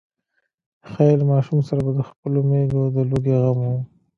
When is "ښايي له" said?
0.89-1.25